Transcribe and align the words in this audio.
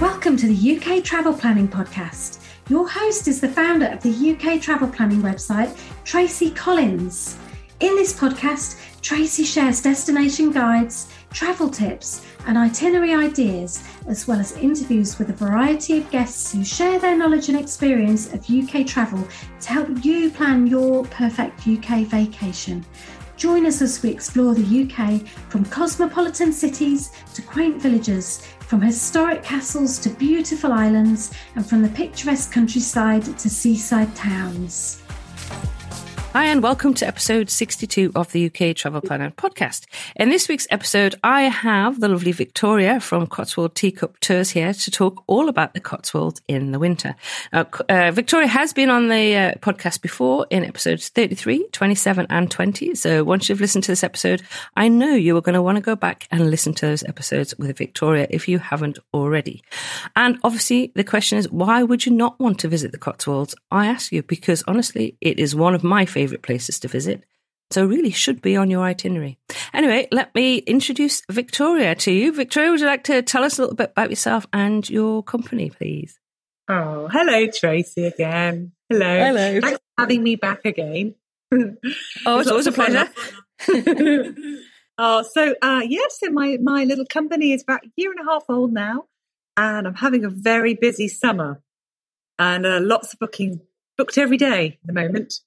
Welcome 0.00 0.36
to 0.36 0.46
the 0.46 0.76
UK 0.76 1.02
Travel 1.02 1.32
Planning 1.32 1.68
Podcast. 1.68 2.40
Your 2.68 2.86
host 2.86 3.28
is 3.28 3.40
the 3.40 3.48
founder 3.48 3.86
of 3.86 4.02
the 4.02 4.10
UK 4.10 4.60
Travel 4.60 4.88
Planning 4.88 5.22
website, 5.22 5.74
Tracy 6.04 6.50
Collins. 6.50 7.38
In 7.80 7.96
this 7.96 8.12
podcast, 8.12 8.78
Tracy 9.00 9.42
shares 9.42 9.80
destination 9.80 10.52
guides, 10.52 11.10
travel 11.32 11.70
tips, 11.70 12.26
and 12.46 12.58
itinerary 12.58 13.14
ideas, 13.14 13.82
as 14.06 14.28
well 14.28 14.38
as 14.38 14.52
interviews 14.58 15.18
with 15.18 15.30
a 15.30 15.32
variety 15.32 15.96
of 15.96 16.10
guests 16.10 16.52
who 16.52 16.62
share 16.62 16.98
their 16.98 17.16
knowledge 17.16 17.48
and 17.48 17.58
experience 17.58 18.30
of 18.34 18.50
UK 18.50 18.86
travel 18.86 19.26
to 19.62 19.68
help 19.70 20.04
you 20.04 20.30
plan 20.30 20.66
your 20.66 21.06
perfect 21.06 21.66
UK 21.66 22.00
vacation. 22.00 22.84
Join 23.36 23.66
us 23.66 23.82
as 23.82 24.02
we 24.02 24.10
explore 24.10 24.54
the 24.54 24.82
UK 24.82 25.26
from 25.50 25.66
cosmopolitan 25.66 26.52
cities 26.54 27.12
to 27.34 27.42
quaint 27.42 27.80
villages, 27.80 28.48
from 28.66 28.80
historic 28.80 29.42
castles 29.42 29.98
to 30.00 30.10
beautiful 30.10 30.72
islands, 30.72 31.32
and 31.54 31.64
from 31.64 31.82
the 31.82 31.88
picturesque 31.90 32.52
countryside 32.52 33.22
to 33.22 33.48
seaside 33.48 34.14
towns. 34.16 35.02
Hi, 36.36 36.44
and 36.44 36.62
welcome 36.62 36.92
to 36.92 37.06
episode 37.06 37.48
62 37.48 38.12
of 38.14 38.30
the 38.32 38.44
UK 38.44 38.76
Travel 38.76 39.00
Planner 39.00 39.30
podcast. 39.30 39.86
In 40.16 40.28
this 40.28 40.50
week's 40.50 40.66
episode, 40.68 41.14
I 41.24 41.44
have 41.44 41.98
the 41.98 42.08
lovely 42.08 42.32
Victoria 42.32 43.00
from 43.00 43.26
Cotswold 43.26 43.74
Teacup 43.74 44.20
Tours 44.20 44.50
here 44.50 44.74
to 44.74 44.90
talk 44.90 45.24
all 45.28 45.48
about 45.48 45.72
the 45.72 45.80
Cotswolds 45.80 46.42
in 46.46 46.72
the 46.72 46.78
winter. 46.78 47.14
Uh, 47.54 47.64
uh, 47.88 48.10
Victoria 48.10 48.48
has 48.48 48.74
been 48.74 48.90
on 48.90 49.08
the 49.08 49.34
uh, 49.34 49.52
podcast 49.60 50.02
before 50.02 50.46
in 50.50 50.62
episodes 50.62 51.08
33, 51.08 51.68
27, 51.72 52.26
and 52.28 52.50
20. 52.50 52.94
So 52.96 53.24
once 53.24 53.48
you've 53.48 53.62
listened 53.62 53.84
to 53.84 53.92
this 53.92 54.04
episode, 54.04 54.42
I 54.76 54.88
know 54.88 55.14
you 55.14 55.38
are 55.38 55.40
going 55.40 55.54
to 55.54 55.62
want 55.62 55.76
to 55.76 55.82
go 55.82 55.96
back 55.96 56.28
and 56.30 56.50
listen 56.50 56.74
to 56.74 56.86
those 56.86 57.02
episodes 57.04 57.56
with 57.56 57.78
Victoria 57.78 58.26
if 58.28 58.46
you 58.46 58.58
haven't 58.58 58.98
already. 59.14 59.62
And 60.14 60.38
obviously, 60.42 60.92
the 60.94 61.04
question 61.04 61.38
is, 61.38 61.50
why 61.50 61.82
would 61.82 62.06
you 62.06 62.12
not 62.12 62.38
want 62.38 62.58
to 62.60 62.68
visit 62.68 62.92
the 62.92 62.98
Cotswolds? 62.98 63.54
I 63.70 63.86
ask 63.86 64.12
you 64.12 64.22
because 64.22 64.62
honestly, 64.66 65.16
it 65.20 65.38
is 65.38 65.54
one 65.54 65.74
of 65.74 65.84
my 65.84 66.06
favorite 66.06 66.42
places 66.42 66.78
to 66.80 66.88
visit. 66.88 67.24
So 67.70 67.84
really 67.84 68.10
should 68.10 68.42
be 68.42 68.56
on 68.56 68.70
your 68.70 68.84
itinerary. 68.84 69.38
Anyway, 69.74 70.06
let 70.12 70.34
me 70.34 70.58
introduce 70.58 71.22
Victoria 71.30 71.96
to 71.96 72.12
you. 72.12 72.32
Victoria, 72.32 72.70
would 72.70 72.80
you 72.80 72.86
like 72.86 73.04
to 73.04 73.22
tell 73.22 73.42
us 73.42 73.58
a 73.58 73.62
little 73.62 73.76
bit 73.76 73.90
about 73.90 74.10
yourself 74.10 74.46
and 74.52 74.88
your 74.88 75.22
company, 75.22 75.70
please? 75.70 76.20
Oh, 76.68 77.08
hello, 77.08 77.46
Tracy 77.48 78.06
again. 78.06 78.72
Hello. 78.88 79.04
Hello. 79.04 79.60
Thanks 79.60 79.78
for 79.78 80.02
having 80.02 80.22
me 80.22 80.36
back 80.36 80.64
again. 80.64 81.14
oh, 81.52 82.38
it's 82.40 82.50
always 82.50 82.66
a 82.66 82.72
pleasure. 82.72 83.08
oh, 84.98 85.22
so 85.22 85.54
uh, 85.62 85.82
yes, 85.84 86.18
yeah, 86.22 86.28
so 86.28 86.32
my 86.32 86.58
my 86.60 86.84
little 86.84 87.06
company 87.06 87.52
is 87.52 87.62
about 87.62 87.84
a 87.84 87.90
year 87.96 88.10
and 88.10 88.20
a 88.20 88.30
half 88.30 88.44
old 88.48 88.72
now, 88.72 89.06
and 89.56 89.86
I'm 89.86 89.94
having 89.94 90.24
a 90.24 90.30
very 90.30 90.74
busy 90.74 91.08
summer, 91.08 91.62
and 92.38 92.66
uh, 92.66 92.80
lots 92.80 93.12
of 93.12 93.18
bookings 93.18 93.58
booked 93.96 94.18
every 94.18 94.36
day 94.36 94.78
at 94.82 94.86
the 94.86 94.92
moment. 94.92 95.40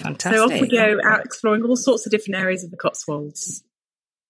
Fantastic. 0.00 0.38
So 0.38 0.44
off 0.44 0.60
we 0.60 0.68
go 0.68 0.98
out 1.04 1.24
exploring 1.24 1.62
all 1.62 1.76
sorts 1.76 2.06
of 2.06 2.10
different 2.10 2.36
areas 2.40 2.64
of 2.64 2.70
the 2.70 2.76
Cotswolds. 2.76 3.62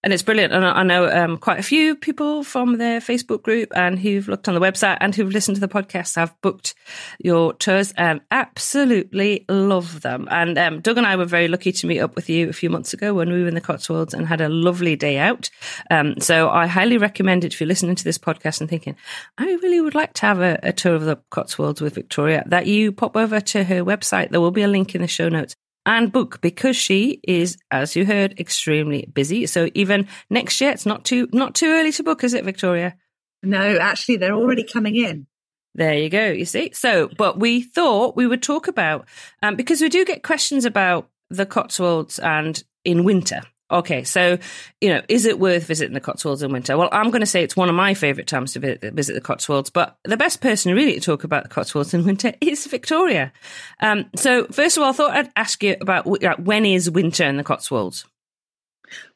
And 0.05 0.13
it's 0.13 0.21
brilliant. 0.21 0.53
And 0.53 0.63
I 0.63 0.83
know 0.83 1.09
um, 1.09 1.35
quite 1.35 1.57
a 1.57 1.63
few 1.63 1.95
people 1.95 2.43
from 2.43 2.77
their 2.77 2.99
Facebook 2.99 3.41
group 3.41 3.69
and 3.75 3.97
who've 3.97 4.27
looked 4.27 4.47
on 4.47 4.53
the 4.53 4.61
website 4.61 4.99
and 5.01 5.15
who've 5.15 5.33
listened 5.33 5.55
to 5.55 5.61
the 5.61 5.67
podcast 5.67 6.15
have 6.15 6.39
booked 6.41 6.75
your 7.17 7.53
tours 7.53 7.91
and 7.97 8.21
absolutely 8.29 9.45
love 9.49 10.01
them. 10.01 10.27
And 10.29 10.59
um, 10.59 10.81
Doug 10.81 10.99
and 10.99 11.07
I 11.07 11.15
were 11.15 11.25
very 11.25 11.47
lucky 11.47 11.71
to 11.71 11.87
meet 11.87 12.01
up 12.01 12.15
with 12.15 12.29
you 12.29 12.47
a 12.49 12.53
few 12.53 12.69
months 12.69 12.93
ago 12.93 13.15
when 13.15 13.33
we 13.33 13.41
were 13.41 13.47
in 13.47 13.55
the 13.55 13.61
Cotswolds 13.61 14.13
and 14.13 14.27
had 14.27 14.41
a 14.41 14.49
lovely 14.49 14.95
day 14.95 15.17
out. 15.17 15.49
Um, 15.89 16.19
so 16.19 16.51
I 16.51 16.67
highly 16.67 16.99
recommend 16.99 17.43
it 17.43 17.53
if 17.53 17.59
you're 17.59 17.67
listening 17.67 17.95
to 17.95 18.03
this 18.03 18.19
podcast 18.19 18.61
and 18.61 18.69
thinking, 18.69 18.95
I 19.39 19.45
really 19.45 19.81
would 19.81 19.95
like 19.95 20.13
to 20.13 20.27
have 20.27 20.39
a, 20.39 20.59
a 20.61 20.71
tour 20.71 20.93
of 20.93 21.05
the 21.05 21.17
Cotswolds 21.31 21.81
with 21.81 21.95
Victoria, 21.95 22.43
that 22.45 22.67
you 22.67 22.91
pop 22.91 23.17
over 23.17 23.39
to 23.39 23.63
her 23.63 23.83
website. 23.83 24.29
There 24.29 24.39
will 24.41 24.51
be 24.51 24.61
a 24.61 24.67
link 24.67 24.93
in 24.93 25.01
the 25.01 25.07
show 25.07 25.29
notes 25.29 25.55
and 25.85 26.11
book 26.11 26.41
because 26.41 26.75
she 26.75 27.19
is, 27.23 27.57
as 27.71 27.95
you 27.95 28.05
heard, 28.05 28.39
extremely 28.39 29.07
busy. 29.13 29.45
So 29.45 29.69
even 29.73 30.07
next 30.29 30.59
year, 30.61 30.71
it's 30.71 30.85
not 30.85 31.05
too 31.05 31.27
not 31.31 31.55
too 31.55 31.67
early 31.67 31.91
to 31.93 32.03
book, 32.03 32.23
is 32.23 32.33
it, 32.33 32.43
Victoria? 32.43 32.95
No, 33.43 33.77
actually, 33.77 34.17
they're 34.17 34.33
already 34.33 34.63
coming 34.63 34.95
in. 34.95 35.27
There 35.75 35.97
you 35.97 36.09
go. 36.09 36.27
You 36.27 36.45
see. 36.45 36.71
So, 36.73 37.09
but 37.17 37.39
we 37.39 37.61
thought 37.61 38.15
we 38.15 38.27
would 38.27 38.41
talk 38.41 38.67
about 38.67 39.07
um, 39.43 39.55
because 39.55 39.81
we 39.81 39.89
do 39.89 40.05
get 40.05 40.23
questions 40.23 40.65
about 40.65 41.09
the 41.29 41.45
Cotswolds 41.45 42.17
and 42.19 42.63
in 42.83 43.03
winter. 43.03 43.41
Okay, 43.71 44.03
so 44.03 44.37
you 44.79 44.89
know, 44.89 45.01
is 45.09 45.25
it 45.25 45.39
worth 45.39 45.65
visiting 45.65 45.95
the 45.95 45.99
Cotswolds 45.99 46.43
in 46.43 46.51
winter? 46.51 46.77
Well, 46.77 46.89
I'm 46.91 47.09
going 47.09 47.21
to 47.21 47.25
say 47.25 47.43
it's 47.43 47.57
one 47.57 47.67
of 47.67 47.73
my 47.73 47.95
favourite 47.95 48.27
times 48.27 48.53
to 48.53 48.59
visit 48.59 49.13
the 49.13 49.21
Cotswolds, 49.21 49.71
but 49.71 49.97
the 50.03 50.17
best 50.17 50.39
person 50.39 50.75
really 50.75 50.93
to 50.93 50.99
talk 50.99 51.23
about 51.23 51.43
the 51.43 51.49
Cotswolds 51.49 51.93
in 51.93 52.05
winter 52.05 52.33
is 52.41 52.67
Victoria. 52.67 53.33
Um, 53.79 54.05
so, 54.15 54.45
first 54.45 54.77
of 54.77 54.83
all, 54.83 54.89
I 54.89 54.93
thought 54.93 55.11
I'd 55.11 55.31
ask 55.35 55.63
you 55.63 55.77
about 55.81 56.05
when 56.05 56.65
is 56.65 56.91
winter 56.91 57.23
in 57.23 57.37
the 57.37 57.43
Cotswolds? 57.43 58.05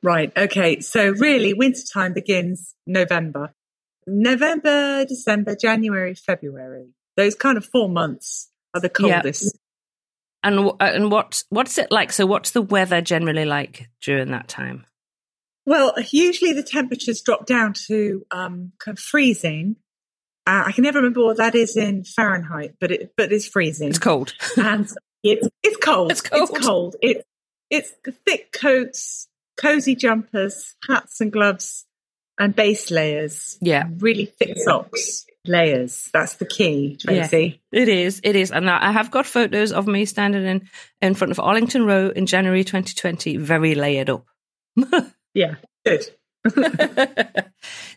Right. 0.02 0.36
Okay. 0.36 0.80
So, 0.82 1.12
really, 1.12 1.54
winter 1.54 1.82
time 1.94 2.14
begins 2.14 2.74
November, 2.88 3.54
November, 4.08 5.06
December, 5.06 5.56
January, 5.56 6.16
February. 6.16 6.88
Those 7.18 7.36
kind 7.36 7.58
of 7.58 7.66
four 7.66 7.88
months 7.88 8.50
are 8.74 8.82
the 8.82 8.90
coldest. 8.90 9.44
Yep. 9.44 9.54
And 10.42 10.60
uh, 10.60 10.74
and 10.80 11.12
what 11.12 11.44
what's 11.50 11.78
it 11.78 11.92
like? 11.92 12.14
So, 12.14 12.26
what's 12.26 12.52
the 12.52 12.62
weather 12.62 13.02
generally 13.02 13.46
like 13.46 13.90
during 14.02 14.32
that 14.32 14.48
time? 14.48 14.86
Well, 15.66 15.94
usually 16.12 16.54
the 16.54 16.64
temperatures 16.64 17.22
drop 17.22 17.46
down 17.46 17.74
to 17.88 18.26
um, 18.32 18.72
kind 18.80 18.98
of 18.98 19.04
freezing. 19.04 19.76
Uh, 20.48 20.64
I 20.66 20.72
can 20.72 20.84
never 20.84 21.00
remember 21.00 21.24
what 21.24 21.38
that 21.38 21.56
is 21.56 21.76
in 21.76 22.04
Fahrenheit, 22.06 22.76
but 22.80 22.92
it 22.92 23.14
but 23.18 23.32
it's 23.32 23.48
freezing. 23.48 23.90
It's 23.90 24.00
cold, 24.00 24.34
and 24.58 24.90
it's 25.24 25.48
it's 25.62 25.78
cold. 25.78 26.12
It's 26.12 26.22
cold. 26.22 26.50
It's 26.50 26.66
cold. 26.66 26.96
It, 27.02 27.26
it's 27.70 27.92
thick 28.26 28.52
coats, 28.52 29.28
cozy 29.58 29.96
jumpers, 29.96 30.76
hats 30.88 31.20
and 31.22 31.32
gloves, 31.32 31.86
and 32.40 32.56
base 32.56 32.90
layers. 32.90 33.58
Yeah, 33.62 33.90
really 34.00 34.26
thick 34.26 34.58
socks 34.58 35.26
layers. 35.46 36.10
That's 36.14 36.36
the 36.36 36.46
key, 36.46 36.98
Tracy. 36.98 37.62
Yeah, 37.72 37.82
it 37.82 37.90
is. 37.90 38.22
It 38.24 38.36
is. 38.36 38.52
And 38.52 38.70
I 38.70 38.92
have 38.92 39.12
got 39.12 39.26
photos 39.26 39.72
of 39.72 39.88
me 39.88 40.06
standing 40.06 40.46
in, 40.46 40.70
in 41.02 41.16
front 41.16 41.32
of 41.32 41.40
Arlington 41.40 41.86
Row 41.86 42.10
in 42.10 42.26
January 42.26 42.64
2020, 42.64 43.38
very 43.38 43.76
layered 43.76 44.10
up. 44.10 44.26
yeah, 45.34 45.56
good. 45.86 46.06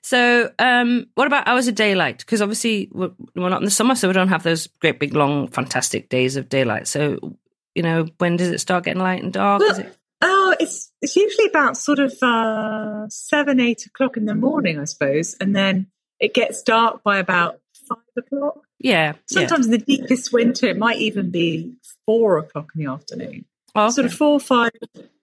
so, 0.03 0.51
um, 0.59 1.07
what 1.15 1.27
about 1.27 1.47
hours 1.47 1.69
of 1.69 1.75
daylight? 1.75 2.19
Because 2.19 2.43
obviously 2.43 2.89
we're, 2.93 3.13
we're, 3.35 3.49
not 3.49 3.61
in 3.61 3.65
the 3.65 3.71
summer, 3.71 3.95
so 3.95 4.09
we 4.09 4.15
don't 4.15 4.29
have 4.29 4.43
those 4.43 4.67
great 4.81 4.99
big 4.99 5.15
long, 5.15 5.49
fantastic 5.49 6.09
days 6.09 6.37
of 6.37 6.49
daylight. 6.49 6.89
So, 6.89 7.37
you 7.75 7.83
know, 7.83 8.07
when 8.19 8.37
does 8.37 8.49
it 8.49 8.61
start 8.61 8.85
getting 8.85 9.03
light 9.03 9.23
and 9.23 9.33
dark? 9.33 9.61
Well, 9.61 9.79
it- 9.79 9.97
oh, 10.23 10.55
it's 10.59 10.93
it's 11.01 11.17
usually 11.17 11.47
about 11.47 11.77
sort 11.77 11.99
of 11.99 12.13
uh, 12.23 13.09
seven, 13.09 13.61
eight 13.61 13.87
o'clock 13.87 14.17
in 14.17 14.25
the 14.25 14.35
morning, 14.35 14.79
I 14.79 14.85
suppose, 14.85 15.35
and 15.41 15.55
then 15.55 15.87
it 16.23 16.33
gets 16.33 16.63
dark 16.63 17.03
by 17.03 17.19
about 17.19 17.61
five 17.89 17.99
o'clock. 18.17 18.61
Yeah. 18.79 19.15
Sometimes 19.27 19.67
yeah. 19.67 19.75
in 19.75 19.81
the 19.81 19.85
deepest 19.85 20.33
winter, 20.33 20.67
it 20.69 20.79
might 20.79 20.99
even 20.99 21.31
be 21.31 21.75
four 22.07 22.39
o'clock 22.39 22.71
in 22.75 22.85
the 22.85 22.91
afternoon. 22.91 23.45
okay. 23.77 23.91
Sort 23.91 24.07
of 24.07 24.15
four, 24.15 24.39
five. 24.39 24.71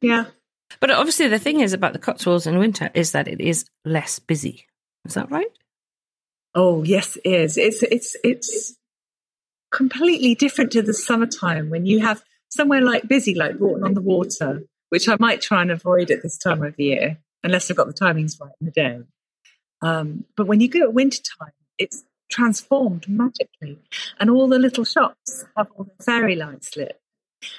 Yeah. 0.02 0.26
But 0.82 0.92
obviously, 0.92 1.30
the 1.30 1.40
thing 1.40 1.62
is 1.62 1.74
about 1.74 1.94
the 1.94 2.00
Cotswolds 2.00 2.46
in 2.46 2.60
winter 2.60 2.92
is 2.94 3.14
that 3.14 3.28
it 3.28 3.42
is 3.42 3.66
less 3.86 4.20
busy. 4.20 4.68
Is 5.06 5.16
that 5.16 5.32
right? 5.32 5.48
Oh 6.54 6.84
yes, 6.84 7.18
it 7.24 7.30
is. 7.32 7.58
It's 7.58 7.82
it's 7.82 8.16
it's 8.24 8.76
completely 9.72 10.36
different 10.36 10.72
to 10.74 10.82
the 10.82 10.94
summertime 10.94 11.70
when 11.70 11.86
you 11.86 12.02
have 12.02 12.22
somewhere 12.50 12.82
like 12.82 13.08
busy, 13.08 13.34
like 13.36 13.58
Bourton 13.58 13.84
on 13.84 13.94
the 13.94 14.02
Water, 14.02 14.64
which 14.90 15.08
I 15.08 15.16
might 15.20 15.42
try 15.42 15.62
and 15.62 15.72
avoid 15.72 16.12
at 16.12 16.22
this 16.22 16.38
time 16.38 16.62
of 16.64 16.76
the 16.76 16.84
year, 16.84 17.18
unless 17.44 17.72
I've 17.72 17.78
got 17.78 17.88
the 17.88 17.94
timings 17.94 18.40
right 18.40 18.52
in 18.60 18.66
the 18.66 18.72
day. 18.72 19.00
Um, 19.82 20.26
but 20.36 20.48
when 20.48 20.62
you 20.62 20.70
go 20.70 20.82
at 20.82 20.94
winter 20.94 21.22
time, 21.40 21.54
it's 21.78 22.04
transformed 22.30 23.08
magically. 23.08 23.80
And 24.20 24.30
all 24.30 24.48
the 24.48 24.60
little 24.60 24.84
shops 24.84 25.46
have 25.58 25.72
all 25.76 25.86
the 25.86 26.04
fairy 26.04 26.36
lights 26.36 26.76
lit. 26.76 27.00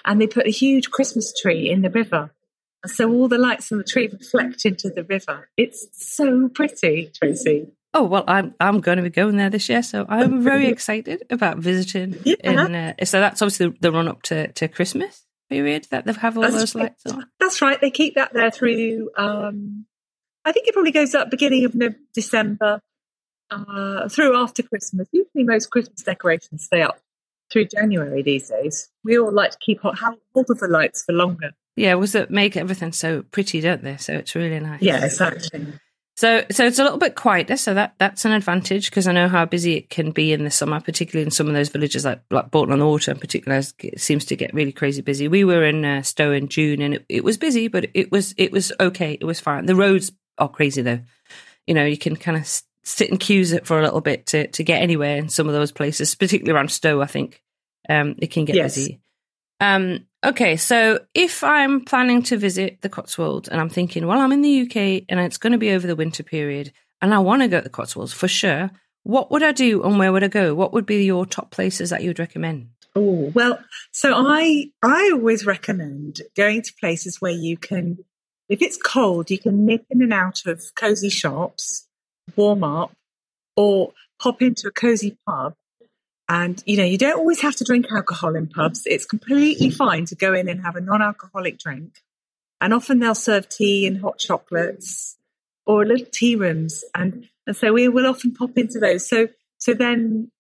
And 0.05 0.21
they 0.21 0.27
put 0.27 0.47
a 0.47 0.51
huge 0.51 0.91
Christmas 0.91 1.33
tree 1.41 1.71
in 1.71 1.83
the 1.83 1.91
river. 1.91 2.33
And 2.83 2.91
so 2.91 3.11
all 3.11 3.29
the 3.29 3.39
lights 3.39 3.71
on 3.73 3.79
the 3.79 3.85
tree 3.85 4.09
reflect 4.09 4.65
into 4.65 4.91
the 4.91 5.05
river. 5.05 5.49
It's 5.57 5.89
so 5.93 6.49
pretty, 6.49 7.11
Tracy. 7.15 7.69
Oh 7.93 8.05
well, 8.05 8.25
I'm 8.29 8.55
I'm 8.61 8.81
going 8.81 8.99
to 8.99 9.03
be 9.03 9.11
going 9.11 9.37
there 9.37 9.51
this 9.51 9.69
year, 9.69 9.83
so 9.83 10.07
I'm 10.09 10.45
very 10.45 10.67
excited 10.69 11.25
about 11.29 11.59
visiting. 11.59 12.17
Yeah. 12.25 12.37
In, 12.45 12.75
uh, 12.75 12.95
so 13.05 13.19
that's 13.19 13.43
obviously 13.43 13.69
the, 13.69 13.77
the, 13.81 13.93
run 13.93 14.07
up 14.07 14.23
to, 14.23 14.53
to 14.53 14.69
Christmas 14.69 15.27
period 15.49 15.89
that 15.91 16.05
they 16.05 16.13
have 16.13 16.37
all 16.37 16.45
that's 16.45 16.55
those 16.55 16.75
right. 16.77 16.83
lights 16.83 17.07
on. 17.07 17.27
That's 17.41 17.61
right. 17.61 17.81
They 17.81 17.91
keep 17.91 18.15
that 18.15 18.33
there 18.33 18.53
through 18.53 19.11
um, 19.17 19.87
I 20.45 20.53
think 20.53 20.67
it 20.69 20.73
probably 20.75 20.93
goes 20.93 21.15
up 21.15 21.31
beginning 21.31 21.65
of 21.65 21.75
December 22.15 22.81
uh, 23.51 24.09
through 24.09 24.37
after 24.37 24.63
Christmas. 24.63 25.09
Usually, 25.13 25.45
most 25.45 25.71
Christmas 25.71 26.03
decorations 26.03 26.65
stay 26.65 26.83
up 26.83 27.01
through 27.53 27.67
January 27.67 28.23
these 28.23 28.49
days. 28.49 28.89
We 29.05 29.19
all 29.19 29.33
like 29.33 29.53
to 29.53 29.59
keep 29.59 29.81
hold 29.83 30.17
of 30.35 30.59
the 30.59 30.69
lights 30.69 31.05
for 31.05 31.13
longer. 31.13 31.51
Yeah, 31.77 31.95
was 31.95 32.13
that 32.13 32.31
make 32.31 32.57
everything 32.57 32.93
so 32.93 33.23
pretty, 33.23 33.61
don't 33.61 33.83
they? 33.83 33.97
So 33.97 34.15
it's 34.15 34.35
really 34.35 34.61
nice. 34.61 34.83
Yeah, 34.83 35.05
exactly. 35.05 35.67
So, 36.17 36.45
so 36.51 36.67
it's 36.67 36.79
a 36.79 36.83
little 36.85 36.99
bit 36.99 37.15
quieter. 37.15 37.57
So 37.57 37.73
that 37.73 37.95
that's 37.97 38.27
an 38.27 38.33
advantage 38.33 38.91
because 38.91 39.09
I 39.09 39.13
know 39.13 39.29
how 39.29 39.47
busy 39.47 39.77
it 39.77 39.89
can 39.89 40.11
be 40.11 40.35
in 40.35 40.45
the 40.45 40.51
summer, 40.51 40.79
particularly 40.79 41.25
in 41.25 41.31
some 41.31 41.49
of 41.49 41.55
those 41.55 41.71
villages 41.71 42.05
like 42.05 42.21
like 42.31 42.51
Bourton 42.51 42.75
on 42.75 42.79
the 42.79 42.87
Water 42.87 43.13
in 43.13 43.19
particular. 43.19 43.63
It 43.79 44.01
seems 44.01 44.27
to 44.27 44.37
get 44.37 44.53
really 44.53 44.73
crazy 44.73 45.01
busy. 45.01 45.29
We 45.29 45.45
were 45.45 45.65
in 45.65 45.83
uh, 45.83 46.03
Stow 46.03 46.33
in 46.33 46.49
June, 46.49 46.83
and 46.83 46.95
it, 46.97 47.07
it 47.09 47.25
was 47.25 47.39
busy, 47.39 47.69
but 47.69 47.87
it 47.95 48.13
was 48.13 48.35
it 48.37 48.53
was 48.53 48.71
okay. 48.79 49.17
It 49.19 49.25
was 49.25 49.41
fine. 49.41 49.65
The 49.65 49.75
roads 49.75 50.13
are 50.41 50.49
crazy 50.49 50.83
though. 50.83 51.01
You 51.67 51.75
know, 51.75 51.85
you 51.85 51.99
can 51.99 52.17
kind 52.17 52.37
of 52.37 52.47
sit 52.83 53.11
and 53.11 53.21
queues 53.21 53.53
it 53.53 53.67
for 53.67 53.79
a 53.79 53.83
little 53.83 54.01
bit 54.01 54.27
to 54.27 54.47
to 54.49 54.65
get 54.65 54.83
anywhere 54.83 55.17
in 55.17 55.29
some 55.29 55.47
of 55.47 55.55
those 55.55 55.73
places, 55.73 56.15
particularly 56.15 56.57
around 56.57 56.71
Stow, 56.71 57.01
I 57.01 57.07
think 57.07 57.43
um, 57.89 58.17
it 58.19 58.29
can 58.29 58.45
get 58.45 58.57
yes. 58.57 58.75
busy. 58.75 59.01
Um, 59.61 60.07
okay, 60.25 60.57
so 60.57 61.01
if 61.15 61.45
I'm 61.45 61.85
planning 61.85 62.23
to 62.25 62.39
visit 62.39 62.81
the 62.81 62.89
Cotswolds 62.89 63.49
and 63.49 63.61
I'm 63.61 63.69
thinking, 63.69 64.07
well, 64.07 64.19
I'm 64.19 64.33
in 64.33 64.41
the 64.41 64.63
UK 64.63 65.05
and 65.09 65.21
it's 65.21 65.37
going 65.37 65.53
to 65.53 65.59
be 65.59 65.73
over 65.73 65.87
the 65.87 65.97
winter 65.97 66.23
period 66.23 66.73
and 67.03 67.15
I 67.15 67.19
want 67.19 67.43
to 67.43 67.49
go 67.49 67.59
to 67.59 67.65
the 67.65 67.71
Cotswolds 67.71 68.15
for 68.15 68.27
sure, 68.27 68.71
what 69.03 69.31
would 69.31 69.43
I 69.43 69.53
do 69.53 69.83
and 69.83 69.99
where 69.99 70.13
would 70.13 70.25
I 70.25 70.29
go? 70.29 70.55
What 70.55 70.73
would 70.73 70.87
be 70.87 71.05
your 71.05 71.27
top 71.27 71.51
places 71.51 71.91
that 71.91 72.03
you 72.03 72.09
would 72.09 72.19
recommend? 72.19 72.71
Oh, 72.97 73.31
well, 73.35 73.59
so 73.93 74.13
I 74.15 74.71
I 74.83 75.11
always 75.13 75.47
recommend 75.47 76.23
going 76.37 76.63
to 76.63 76.75
places 76.81 77.21
where 77.21 77.33
you 77.33 77.57
can 77.57 78.05
if 78.51 78.61
it's 78.61 78.77
cold, 78.77 79.31
you 79.31 79.39
can 79.39 79.65
nip 79.65 79.87
in 79.89 80.03
and 80.03 80.13
out 80.13 80.45
of 80.45 80.63
cozy 80.75 81.09
shops, 81.09 81.89
warm 82.37 82.63
up, 82.63 82.93
or 83.57 83.93
pop 84.19 84.43
into 84.43 84.69
a 84.69 84.71
cozy 84.71 85.17
pub 85.27 85.55
and, 86.31 86.63
you 86.65 86.77
know, 86.77 86.85
you 86.85 86.97
don't 86.97 87.19
always 87.19 87.41
have 87.41 87.57
to 87.57 87.65
drink 87.65 87.87
alcohol 87.91 88.37
in 88.37 88.47
pubs. 88.47 88.85
It's 88.87 89.05
completely 89.05 89.69
fine 89.69 90.05
to 90.07 90.15
go 90.15 90.33
in 90.33 90.49
and 90.49 90.63
have 90.63 90.77
a 90.77 90.81
non 90.81 91.03
alcoholic 91.03 91.59
drink. 91.59 92.05
And 92.61 92.73
often 92.73 93.01
they'll 93.01 93.17
serve 93.17 93.49
tea 93.49 93.85
and 93.85 94.01
hot 94.01 94.19
chocolates 94.19 95.17
or 95.67 95.85
little 95.85 96.07
tea 96.07 96.37
rooms. 96.37 96.85
And, 96.95 97.29
and 97.49 97.57
so 97.57 97.73
we 97.73 97.89
will 97.89 98.07
often 98.07 98.33
pop 98.33 98.57
into 98.57 98.79
those. 98.79 99.09
So, 99.09 99.27
so 99.59 99.75
then 99.75 100.31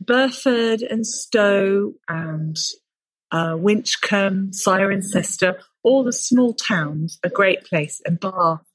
Burford 0.00 0.82
and 0.82 1.06
Stow 1.06 1.92
and 2.08 2.58
uh, 3.30 3.52
Winchcombe, 3.52 4.50
Cirencester, 4.50 5.60
all 5.82 6.04
the 6.04 6.12
small 6.12 6.54
towns 6.54 7.18
are 7.24 7.30
great 7.30 7.64
place 7.64 8.00
and 8.04 8.20
Bath, 8.20 8.66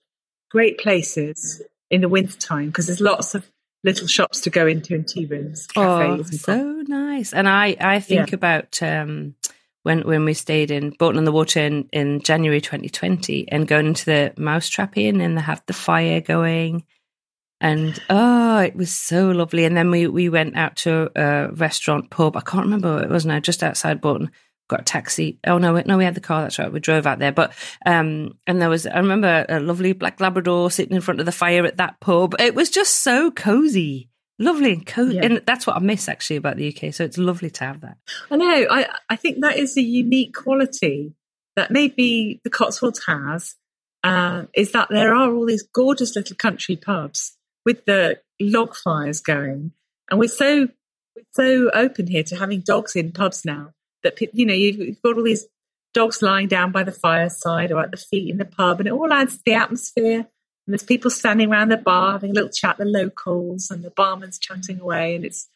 great 0.49 0.77
places 0.77 1.61
in 1.89 2.01
the 2.01 2.09
wintertime 2.09 2.67
because 2.67 2.87
there's 2.87 3.01
lots 3.01 3.35
of 3.35 3.49
little 3.83 4.07
shops 4.07 4.41
to 4.41 4.49
go 4.49 4.67
into 4.67 4.95
and 4.95 5.07
tea 5.07 5.25
rooms, 5.25 5.67
cafes. 5.67 6.47
Oh, 6.47 6.53
so 6.53 6.83
nice. 6.87 7.33
And 7.33 7.47
I, 7.47 7.75
I 7.79 7.99
think 7.99 8.31
yeah. 8.31 8.35
about 8.35 8.81
um, 8.83 9.35
when 9.83 10.01
when 10.01 10.25
we 10.25 10.33
stayed 10.33 10.71
in 10.71 10.91
Bourton 10.91 11.17
on 11.17 11.25
the 11.25 11.31
Water 11.31 11.61
in, 11.61 11.87
in 11.93 12.21
January 12.21 12.59
2020 12.59 13.49
and 13.49 13.67
going 13.67 13.87
into 13.87 14.05
the 14.05 14.33
Mousetrap 14.37 14.97
Inn 14.97 15.21
and 15.21 15.37
they 15.37 15.41
have 15.41 15.63
the 15.65 15.73
fire 15.73 16.21
going. 16.21 16.83
And 17.59 17.99
oh, 18.09 18.59
it 18.59 18.75
was 18.75 18.91
so 18.91 19.31
lovely. 19.31 19.65
And 19.65 19.75
then 19.75 19.89
we, 19.89 20.05
we 20.05 20.29
went 20.29 20.55
out 20.55 20.75
to 20.77 21.09
a 21.15 21.51
restaurant 21.53 22.11
pub. 22.11 22.37
I 22.37 22.41
can't 22.41 22.65
remember 22.65 22.95
what 22.95 23.03
it 23.03 23.09
was 23.09 23.25
now, 23.25 23.39
just 23.39 23.63
outside 23.63 23.99
Bourton 23.99 24.29
got 24.67 24.81
a 24.81 24.83
taxi. 24.83 25.39
Oh 25.45 25.57
no, 25.57 25.81
no, 25.85 25.97
we 25.97 26.05
had 26.05 26.15
the 26.15 26.21
car. 26.21 26.41
That's 26.41 26.59
right. 26.59 26.71
We 26.71 26.79
drove 26.79 27.07
out 27.07 27.19
there. 27.19 27.31
But 27.31 27.53
um, 27.85 28.37
and 28.45 28.61
there 28.61 28.69
was 28.69 28.85
I 28.85 28.97
remember 28.97 29.45
a 29.47 29.59
lovely 29.59 29.93
black 29.93 30.19
Labrador 30.19 30.69
sitting 30.71 30.95
in 30.95 31.01
front 31.01 31.19
of 31.19 31.25
the 31.25 31.31
fire 31.31 31.65
at 31.65 31.77
that 31.77 31.99
pub. 31.99 32.35
It 32.39 32.55
was 32.55 32.69
just 32.69 32.95
so 32.95 33.31
cozy, 33.31 34.09
lovely 34.39 34.73
and 34.73 34.85
cozy, 34.85 35.15
yeah. 35.15 35.25
and 35.25 35.41
that's 35.45 35.65
what 35.65 35.75
I 35.75 35.79
miss 35.79 36.09
actually 36.09 36.37
about 36.37 36.57
the 36.57 36.75
UK. 36.75 36.93
So 36.93 37.03
it's 37.03 37.17
lovely 37.17 37.49
to 37.51 37.65
have 37.65 37.81
that. 37.81 37.97
I 38.29 38.35
know. 38.35 38.67
I 38.69 38.87
I 39.09 39.15
think 39.15 39.41
that 39.41 39.57
is 39.57 39.77
a 39.77 39.81
unique 39.81 40.35
quality 40.35 41.13
that 41.55 41.71
maybe 41.71 42.41
the 42.43 42.49
Cotswolds 42.49 43.03
has. 43.07 43.55
Uh, 44.03 44.45
is 44.53 44.71
that 44.71 44.87
there 44.89 45.13
are 45.13 45.33
all 45.33 45.45
these 45.45 45.63
gorgeous 45.63 46.15
little 46.15 46.35
country 46.35 46.77
pubs 46.77 47.35
with 47.65 47.83
the 47.85 48.17
log 48.39 48.73
fires 48.73 49.19
going, 49.19 49.71
and 50.09 50.19
we're 50.19 50.29
so 50.29 50.69
we're 51.15 51.23
so 51.33 51.69
open 51.73 52.07
here 52.07 52.23
to 52.23 52.35
having 52.35 52.61
dogs 52.61 52.95
in 52.95 53.11
pubs 53.11 53.43
now 53.43 53.73
that 54.15 54.33
you 54.33 54.45
know 54.45 54.53
you've 54.53 55.01
got 55.01 55.17
all 55.17 55.23
these 55.23 55.47
dogs 55.93 56.21
lying 56.21 56.47
down 56.47 56.71
by 56.71 56.83
the 56.83 56.91
fireside 56.91 57.71
or 57.71 57.81
at 57.81 57.91
the 57.91 57.97
feet 57.97 58.29
in 58.29 58.37
the 58.37 58.45
pub, 58.45 58.79
and 58.79 58.87
it 58.87 58.93
all 58.93 59.11
adds 59.11 59.37
to 59.37 59.43
the 59.45 59.53
atmosphere. 59.53 60.19
And 60.19 60.73
there's 60.73 60.83
people 60.83 61.09
standing 61.09 61.49
around 61.49 61.69
the 61.69 61.77
bar 61.77 62.13
having 62.13 62.31
a 62.31 62.33
little 62.33 62.49
chat, 62.49 62.77
the 62.77 62.85
locals, 62.85 63.71
and 63.71 63.83
the 63.83 63.89
barman's 63.89 64.37
chatting 64.37 64.79
away, 64.79 65.15
and 65.15 65.25
it's 65.25 65.47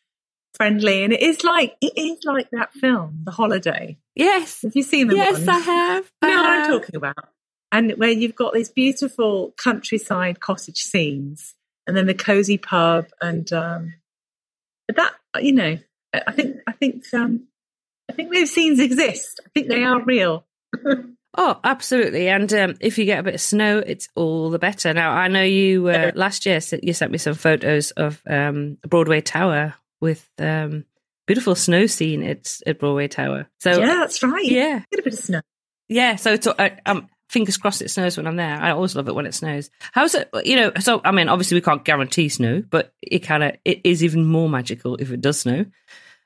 friendly. 0.53 1.03
And 1.03 1.13
it 1.13 1.21
is 1.21 1.43
like 1.43 1.75
it 1.81 1.93
is 1.95 2.19
like 2.23 2.49
that 2.51 2.73
film, 2.73 3.21
The 3.23 3.31
Holiday. 3.31 3.97
Yes, 4.15 4.61
have 4.63 4.75
you 4.75 4.83
seen 4.83 5.07
the 5.07 5.15
Yes, 5.15 5.47
I 5.47 5.59
have. 5.59 6.11
You 6.23 6.29
know 6.29 6.41
what 6.41 6.49
I'm 6.49 6.71
talking 6.71 6.95
about. 6.95 7.29
And 7.73 7.91
where 7.93 8.09
you've 8.09 8.35
got 8.35 8.53
these 8.53 8.69
beautiful 8.69 9.53
countryside 9.57 10.39
cottage 10.39 10.79
scenes, 10.79 11.55
and 11.87 11.95
then 11.95 12.05
the 12.05 12.13
cozy 12.13 12.57
pub, 12.57 13.07
and 13.21 13.51
um, 13.53 13.93
but 14.87 14.97
that 14.97 15.43
you 15.43 15.53
know, 15.53 15.77
I 16.13 16.31
think 16.31 16.57
I 16.67 16.71
think 16.73 17.03
um, 17.13 17.47
I 18.11 18.13
think 18.13 18.33
those 18.33 18.51
scenes 18.51 18.79
exist. 18.79 19.39
I 19.45 19.49
think 19.53 19.69
they 19.69 19.83
are 19.85 20.03
real. 20.03 20.45
oh, 21.37 21.59
absolutely. 21.63 22.27
And 22.27 22.51
um, 22.53 22.75
if 22.81 22.97
you 22.97 23.05
get 23.05 23.19
a 23.19 23.23
bit 23.23 23.35
of 23.35 23.41
snow, 23.41 23.79
it's 23.79 24.09
all 24.15 24.49
the 24.49 24.59
better. 24.59 24.93
Now, 24.93 25.11
I 25.11 25.29
know 25.29 25.43
you 25.43 25.87
uh, 25.87 26.11
last 26.13 26.45
year 26.45 26.59
you 26.83 26.91
sent 26.93 27.13
me 27.13 27.17
some 27.17 27.35
photos 27.35 27.91
of 27.91 28.21
um, 28.27 28.77
Broadway 28.85 29.21
Tower 29.21 29.75
with 30.01 30.27
um, 30.39 30.83
beautiful 31.25 31.55
snow 31.55 31.85
scene 31.85 32.21
at, 32.23 32.59
at 32.67 32.79
Broadway 32.79 33.07
Tower. 33.07 33.47
So 33.61 33.79
yeah, 33.79 33.85
that's 33.85 34.21
right. 34.23 34.43
Yeah, 34.43 34.83
get 34.91 34.99
a 34.99 35.03
bit 35.03 35.13
of 35.13 35.19
snow. 35.19 35.41
Yeah, 35.87 36.17
so 36.17 36.33
it's 36.33 36.47
uh, 36.47 36.69
um, 36.85 37.07
fingers 37.29 37.55
crossed 37.55 37.81
it 37.81 37.91
snows 37.91 38.17
when 38.17 38.27
I'm 38.27 38.35
there. 38.35 38.57
I 38.61 38.71
always 38.71 38.93
love 38.93 39.07
it 39.07 39.15
when 39.15 39.25
it 39.25 39.33
snows. 39.33 39.69
How's 39.93 40.15
it? 40.15 40.29
You 40.43 40.57
know, 40.57 40.71
so 40.81 40.99
I 41.05 41.11
mean, 41.11 41.29
obviously 41.29 41.55
we 41.55 41.61
can't 41.61 41.85
guarantee 41.85 42.27
snow, 42.27 42.61
but 42.69 42.93
it 43.01 43.19
kind 43.19 43.43
of 43.43 43.55
it 43.63 43.81
is 43.85 44.03
even 44.03 44.25
more 44.25 44.49
magical 44.49 44.97
if 44.97 45.11
it 45.11 45.21
does 45.21 45.39
snow. 45.39 45.65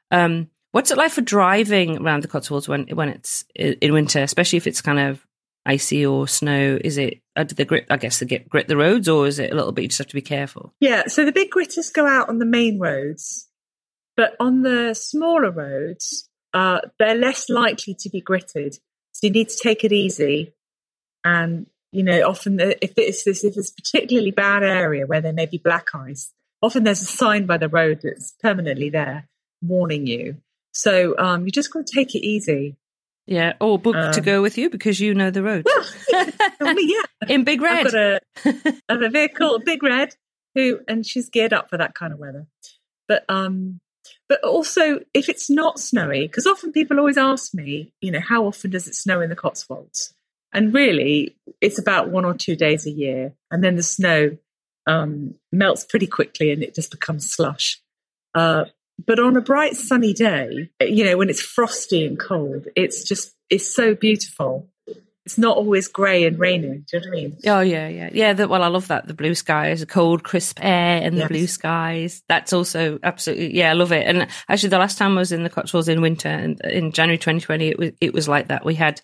Um, 0.10 0.50
What's 0.75 0.92
it 0.92 0.98
like 0.98 1.12
for 1.12 1.22
driving 1.22 2.00
around 2.00 2.22
the 2.22 2.27
Cotswolds 2.27 2.68
when 2.68 2.86
when 2.89 3.07
it's 3.07 3.45
in 3.56 3.94
winter, 3.94 4.22
especially 4.22 4.57
if 4.57 4.68
it's 4.68 4.81
kind 4.81 5.00
of 5.00 5.25
icy 5.66 6.06
or 6.06 6.27
snow? 6.27 6.77
Is 6.83 6.98
it 6.98 7.22
uh, 7.38 7.45
do 7.45 7.56
the 7.56 7.63
grit? 7.63 7.86
I 7.89 7.95
guess 7.95 8.22
get 8.24 8.50
grit 8.50 8.68
the 8.68 8.75
roads, 8.75 9.07
or 9.07 9.25
is 9.25 9.39
it 9.39 9.54
a 9.54 9.56
little 9.56 9.72
bit? 9.72 9.83
You 9.83 9.88
just 9.88 10.00
have 10.00 10.07
to 10.07 10.16
be 10.16 10.22
careful. 10.22 10.74
Yeah, 10.81 11.04
so 11.07 11.24
the 11.24 11.31
big 11.31 11.50
gritters 11.50 11.94
go 11.94 12.06
out 12.06 12.27
on 12.27 12.39
the 12.39 12.45
main 12.45 12.77
roads, 12.77 13.48
but 14.18 14.36
on 14.38 14.63
the 14.63 14.94
smaller 14.95 15.50
roads, 15.50 16.27
uh, 16.54 16.81
they're 17.00 17.16
less 17.16 17.50
likely 17.50 17.95
to 18.01 18.10
be 18.10 18.19
gritted. 18.19 18.78
So 19.13 19.28
you 19.28 19.31
need 19.31 19.48
to 19.48 19.60
take 19.63 19.86
it 19.86 19.94
easy, 19.94 20.56
and 21.24 21.68
you 21.94 22.04
know, 22.04 22.28
often 22.28 22.60
if 22.60 22.92
it's 22.98 23.24
this 23.24 23.45
if 23.45 23.56
it's 23.56 23.71
a 23.71 23.75
particularly 23.75 24.31
bad 24.31 24.62
area 24.62 25.07
where 25.07 25.21
there 25.21 25.31
may 25.31 25.45
be 25.45 25.57
black 25.57 25.95
ice, 25.95 26.33
often 26.62 26.83
there's 26.83 27.01
a 27.01 27.06
sign 27.06 27.45
by 27.45 27.56
the 27.56 27.69
road 27.69 28.01
that's 28.04 28.36
permanently 28.42 28.90
there 28.90 29.30
warning 29.61 30.06
you. 30.06 30.35
So 30.76 31.18
um, 31.18 31.46
you 31.46 31.52
just 31.52 31.72
got 31.72 31.88
to 31.88 31.94
take 31.94 32.16
it 32.16 32.26
easy. 32.26 32.76
Yeah, 33.26 33.54
or 33.60 33.80
book 33.80 33.96
um, 33.96 34.12
to 34.12 34.22
go 34.22 34.42
with 34.42 34.58
you 34.58 34.70
because 34.70 35.00
you 35.00 35.16
know 35.16 35.32
the 35.32 35.42
road. 35.42 35.66
Well, 35.66 35.86
yeah, 36.80 37.02
in 37.28 37.44
Big 37.44 37.62
Red. 37.62 37.88
I've 37.88 37.92
got 37.92 37.96
a, 37.96 38.20
I 38.90 38.94
have 38.94 39.02
a 39.02 39.10
vehicle, 39.10 39.60
Big 39.66 39.82
Red, 39.82 40.16
who 40.54 40.82
and 40.88 41.06
she's 41.06 41.30
geared 41.30 41.54
up 41.54 41.70
for 41.70 41.78
that 41.78 41.96
kind 41.96 42.14
of 42.14 42.20
weather. 42.20 42.46
But 43.08 43.26
um, 43.30 43.80
but 44.30 44.44
also 44.44 45.00
if 45.14 45.28
it's 45.28 45.50
not 45.50 45.80
snowy, 45.80 46.28
because 46.28 46.46
often 46.46 46.72
people 46.72 47.00
always 47.00 47.18
ask 47.18 47.54
me, 47.56 47.94
you 48.00 48.12
know, 48.12 48.20
how 48.20 48.46
often 48.46 48.70
does 48.70 48.88
it 48.88 48.94
snow 48.94 49.22
in 49.22 49.30
the 49.30 49.36
Cotswolds? 49.36 50.14
And 50.54 50.74
really, 50.74 51.36
it's 51.62 51.80
about 51.80 52.10
one 52.10 52.26
or 52.26 52.36
two 52.36 52.56
days 52.56 52.86
a 52.86 52.92
year, 52.92 53.34
and 53.50 53.64
then 53.64 53.76
the 53.76 53.84
snow 53.84 54.38
um, 54.88 55.36
melts 55.52 55.84
pretty 55.84 56.08
quickly 56.08 56.52
and 56.52 56.62
it 56.64 56.76
just 56.76 56.92
becomes 56.92 57.32
slush. 57.32 57.82
Uh, 58.34 58.66
but 59.04 59.19
on 59.19 59.35
a 59.35 59.42
bright 59.42 59.75
sunny 59.75 60.14
day, 60.14 60.69
you 60.81 61.04
know, 61.04 61.18
when 61.18 61.30
it's 61.30 61.42
frosty 61.42 62.06
and 62.06 62.19
cold, 62.19 62.68
it's 62.75 63.04
just, 63.04 63.35
it's 63.49 63.73
so 63.73 63.95
beautiful. 63.95 64.69
It's 65.25 65.40
not 65.40 65.57
always 65.57 65.87
grey 65.87 66.25
and 66.25 66.37
raining. 66.37 66.85
Do 66.90 66.97
you 66.97 66.99
know 66.99 67.09
what 67.09 67.18
I 67.18 67.21
mean? 67.21 67.37
Oh, 67.47 67.59
yeah, 67.61 67.87
yeah. 67.87 68.09
Yeah, 68.14 68.33
the, 68.33 68.47
well, 68.47 68.61
I 68.61 68.68
love 68.68 68.87
that. 68.90 69.07
The 69.07 69.16
blue 69.16 69.33
skies, 69.33 69.80
the 69.80 69.87
cold, 69.87 70.23
crisp 70.23 70.59
air 70.61 71.02
and 71.02 71.16
the 71.16 71.21
yes. 71.21 71.28
blue 71.28 71.47
skies. 71.47 72.23
That's 72.30 72.54
also 72.54 72.99
absolutely, 73.02 73.56
yeah, 73.56 73.71
I 73.71 73.73
love 73.73 73.92
it. 73.92 74.06
And 74.06 74.28
actually, 74.47 74.69
the 74.69 74.78
last 74.78 74.99
time 74.99 75.18
I 75.18 75.21
was 75.21 75.31
in 75.31 75.44
the 75.44 75.49
Cotswolds 75.49 75.90
in 75.90 76.02
winter 76.02 76.30
and 76.30 76.61
in 76.61 76.92
January 76.92 77.18
2020, 77.18 77.68
it 77.68 77.80
was, 77.80 77.92
it 77.99 78.14
was 78.14 78.28
like 78.28 78.49
that. 78.49 78.64
We 78.64 78.75
had 78.75 79.02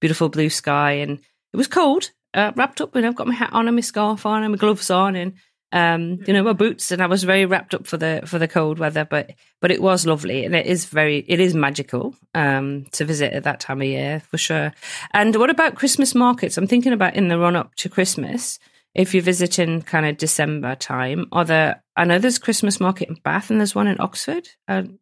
beautiful 0.00 0.28
blue 0.28 0.48
sky 0.48 0.92
and 0.92 1.18
it 1.52 1.56
was 1.56 1.66
cold, 1.66 2.10
uh, 2.34 2.52
wrapped 2.54 2.80
up 2.80 2.94
and 2.94 3.04
I've 3.04 3.16
got 3.16 3.26
my 3.26 3.34
hat 3.34 3.52
on 3.52 3.66
and 3.66 3.76
my 3.76 3.80
scarf 3.80 4.26
on 4.26 4.44
and 4.44 4.52
my 4.52 4.58
gloves 4.58 4.90
on 4.90 5.16
and 5.16 5.34
um, 5.74 6.20
you 6.24 6.32
know, 6.32 6.44
my 6.44 6.52
boots, 6.52 6.92
and 6.92 7.02
I 7.02 7.06
was 7.06 7.24
very 7.24 7.46
wrapped 7.46 7.74
up 7.74 7.84
for 7.84 7.96
the 7.96 8.22
for 8.26 8.38
the 8.38 8.46
cold 8.46 8.78
weather. 8.78 9.04
But 9.04 9.32
but 9.60 9.72
it 9.72 9.82
was 9.82 10.06
lovely, 10.06 10.44
and 10.44 10.54
it 10.54 10.66
is 10.66 10.84
very 10.84 11.24
it 11.26 11.40
is 11.40 11.52
magical 11.52 12.14
um, 12.32 12.86
to 12.92 13.04
visit 13.04 13.32
at 13.32 13.42
that 13.42 13.58
time 13.58 13.82
of 13.82 13.88
year 13.88 14.22
for 14.30 14.38
sure. 14.38 14.72
And 15.12 15.34
what 15.34 15.50
about 15.50 15.74
Christmas 15.74 16.14
markets? 16.14 16.56
I'm 16.56 16.68
thinking 16.68 16.92
about 16.92 17.16
in 17.16 17.26
the 17.26 17.40
run 17.40 17.56
up 17.56 17.74
to 17.76 17.88
Christmas. 17.88 18.60
If 18.94 19.14
you're 19.14 19.24
visiting 19.24 19.82
kind 19.82 20.06
of 20.06 20.16
December 20.16 20.76
time, 20.76 21.26
are 21.32 21.44
there? 21.44 21.82
I 21.96 22.04
know 22.04 22.20
there's 22.20 22.38
Christmas 22.38 22.78
market 22.78 23.08
in 23.08 23.16
Bath, 23.16 23.50
and 23.50 23.58
there's 23.58 23.74
one 23.74 23.88
in 23.88 24.00
Oxford. 24.00 24.48
Uh, 24.68 24.82
can 24.82 24.98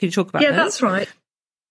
you 0.00 0.10
talk 0.10 0.30
about? 0.30 0.42
Yeah, 0.42 0.50
those? 0.50 0.56
that's 0.56 0.82
right. 0.82 1.08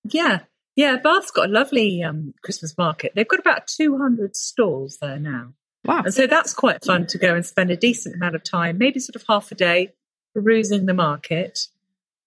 Yeah, 0.05 0.39
yeah. 0.77 0.95
Bath's 1.03 1.31
got 1.31 1.49
a 1.49 1.51
lovely 1.51 2.01
um, 2.01 2.33
Christmas 2.41 2.77
market. 2.77 3.11
They've 3.13 3.27
got 3.27 3.41
about 3.41 3.67
200 3.67 4.37
stalls 4.37 4.99
there 5.01 5.19
now 5.19 5.51
Wow. 5.85 6.03
And 6.05 6.13
so 6.13 6.27
that's 6.27 6.53
quite 6.53 6.83
fun 6.85 7.07
to 7.07 7.17
go 7.17 7.33
and 7.33 7.45
spend 7.45 7.71
a 7.71 7.77
decent 7.77 8.15
amount 8.15 8.35
of 8.35 8.43
time, 8.43 8.77
maybe 8.77 8.99
sort 8.99 9.15
of 9.15 9.23
half 9.27 9.51
a 9.51 9.55
day, 9.55 9.93
perusing 10.33 10.85
the 10.85 10.93
market. 10.93 11.67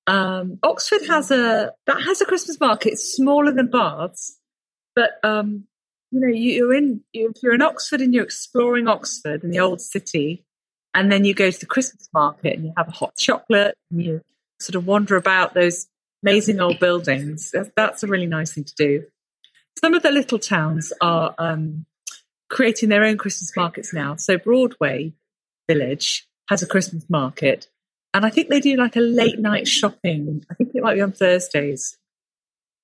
Um, 0.06 0.58
Oxford 0.62 1.06
has 1.06 1.30
a 1.30 1.72
that 1.86 2.02
has 2.02 2.20
a 2.20 2.26
Christmas 2.26 2.60
market. 2.60 2.92
It's 2.92 3.14
smaller 3.14 3.52
than 3.52 3.70
Bath's, 3.70 4.38
but 4.94 5.12
um, 5.22 5.66
you 6.10 6.20
know, 6.20 6.28
you, 6.28 6.70
are 6.70 6.74
in 6.74 7.00
if 7.12 7.42
you're 7.42 7.54
in 7.54 7.62
Oxford 7.62 8.00
and 8.00 8.12
you're 8.12 8.24
exploring 8.24 8.86
Oxford 8.86 9.42
and 9.42 9.52
the 9.52 9.60
old 9.60 9.80
city, 9.80 10.44
and 10.92 11.10
then 11.10 11.24
you 11.24 11.32
go 11.32 11.50
to 11.50 11.58
the 11.58 11.66
Christmas 11.66 12.08
market 12.12 12.54
and 12.54 12.66
you 12.66 12.72
have 12.76 12.88
a 12.88 12.92
hot 12.92 13.16
chocolate 13.16 13.76
and 13.90 14.02
you 14.02 14.20
sort 14.60 14.74
of 14.74 14.86
wander 14.86 15.16
about 15.16 15.54
those 15.54 15.86
amazing 16.22 16.60
old 16.60 16.78
buildings. 16.78 17.54
That's 17.76 18.02
a 18.02 18.06
really 18.06 18.26
nice 18.26 18.52
thing 18.52 18.64
to 18.64 18.74
do. 18.74 19.04
Some 19.78 19.94
of 19.94 20.02
the 20.02 20.10
little 20.10 20.38
towns 20.38 20.92
are 21.00 21.34
um, 21.38 21.86
creating 22.54 22.88
their 22.88 23.04
own 23.04 23.18
Christmas 23.18 23.52
markets 23.56 23.92
now. 23.92 24.14
So 24.14 24.38
Broadway 24.38 25.12
Village 25.68 26.26
has 26.48 26.62
a 26.62 26.66
Christmas 26.66 27.04
market, 27.10 27.68
and 28.14 28.24
I 28.24 28.30
think 28.30 28.48
they 28.48 28.60
do 28.60 28.76
like 28.76 28.96
a 28.96 29.00
late 29.00 29.38
night 29.38 29.66
shopping. 29.66 30.44
I 30.50 30.54
think 30.54 30.70
it 30.74 30.82
might 30.82 30.94
be 30.94 31.00
on 31.00 31.12
Thursdays, 31.12 31.98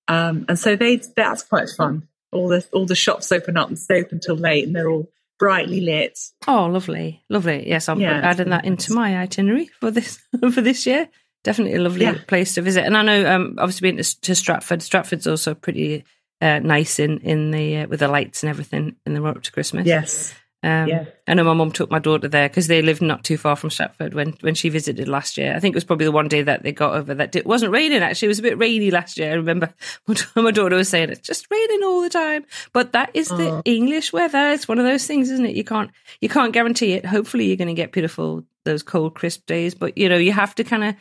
um, 0.09 0.45
and 0.49 0.59
so 0.59 0.77
they 0.77 0.97
that's 0.97 1.45
quite 1.45 1.69
fun. 1.77 2.09
All 2.33 2.49
the 2.49 2.67
all 2.73 2.85
the 2.85 2.97
shops 2.97 3.31
open 3.33 3.57
up 3.57 3.69
and 3.69 3.79
stay 3.79 4.01
open 4.01 4.17
until 4.17 4.37
late, 4.37 4.67
and 4.67 4.75
they're 4.75 4.91
all 4.91 5.09
brightly 5.39 5.81
lit. 5.81 6.19
Oh, 6.49 6.67
lovely, 6.67 7.23
lovely. 7.29 7.69
Yes, 7.69 7.89
I'm 7.89 8.01
yeah, 8.01 8.21
adding 8.23 8.51
that 8.51 8.65
into 8.65 8.93
my 8.93 9.19
itinerary 9.19 9.71
for 9.81 9.91
this 9.91 10.19
for 10.53 10.61
this 10.61 10.85
year. 10.85 11.09
Definitely 11.45 11.77
a 11.77 11.81
lovely 11.81 12.05
yeah. 12.05 12.19
place 12.27 12.55
to 12.55 12.63
visit. 12.63 12.85
And 12.85 12.97
I 12.97 13.03
know, 13.03 13.35
um, 13.35 13.57
obviously, 13.59 13.91
being 13.91 14.03
to, 14.03 14.21
to 14.23 14.35
Stratford, 14.35 14.83
Stratford's 14.83 15.27
also 15.27 15.55
pretty 15.55 16.05
uh, 16.41 16.59
nice 16.59 16.99
in 16.99 17.19
in 17.19 17.51
the 17.51 17.79
uh, 17.79 17.87
with 17.87 18.01
the 18.01 18.09
lights 18.09 18.43
and 18.43 18.51
everything 18.51 18.97
in 19.07 19.15
the 19.15 19.21
run 19.21 19.37
up 19.37 19.43
to 19.43 19.53
Christmas. 19.53 19.87
Yes. 19.87 20.35
Um, 20.63 20.89
yeah. 20.89 21.05
I 21.27 21.35
know 21.35 21.45
my 21.45 21.55
mum 21.55 21.73
took 21.73 21.91
my 21.91 21.99
daughter 21.99 22.29
there 22.29 22.49
because 22.49 22.67
they 22.67 22.83
lived 22.83 23.01
not 23.01 23.25
too 23.25 23.39
far 23.39 23.57
from 23.57 23.71
Stratford 23.71 24.13
when, 24.13 24.35
when 24.43 24.55
she 24.55 24.69
visited 24.69 25.09
last 25.09 25.39
year. 25.39 25.55
I 25.57 25.61
think 25.61 25.73
it 25.73 25.77
was 25.77 25.85
probably 25.85 26.05
the 26.05 26.13
one 26.13 26.29
day 26.29 26.43
that 26.43 26.63
they 26.63 26.73
got 26.73 26.95
over 26.95 27.15
that 27.15 27.35
it 27.35 27.47
wasn't 27.47 27.73
raining. 27.73 28.03
Actually, 28.03 28.27
it 28.27 28.29
was 28.29 28.39
a 28.41 28.43
bit 28.43 28.59
rainy 28.59 28.91
last 28.91 29.17
year. 29.17 29.31
I 29.31 29.37
remember 29.37 29.73
my 30.37 30.51
daughter 30.51 30.77
was 30.77 30.91
saying 30.91 31.09
it's 31.09 31.27
just 31.27 31.51
raining 31.51 31.83
all 31.83 32.03
the 32.03 32.11
time. 32.11 32.45
But 32.75 32.93
that 32.93 33.11
is 33.15 33.29
the 33.29 33.51
oh. 33.51 33.63
English 33.65 34.13
weather. 34.13 34.51
It's 34.51 34.69
one 34.69 34.79
of 34.79 34.85
those 34.85 35.07
things, 35.07 35.31
isn't 35.31 35.47
it? 35.47 35.57
You 35.57 35.65
can't 35.65 35.91
you 36.21 36.29
can't 36.29 36.53
guarantee 36.53 36.93
it. 36.93 37.07
Hopefully, 37.07 37.47
you're 37.47 37.57
going 37.57 37.69
to 37.69 37.75
get 37.75 37.93
beautiful 37.93 38.45
those 38.65 38.83
cold, 38.83 39.15
crisp 39.15 39.47
days. 39.47 39.75
But 39.75 39.97
you 39.97 40.11
know, 40.11 40.19
you 40.19 40.33
have 40.33 40.55
to 40.57 40.65
kind 40.65 40.85
of 40.85 40.95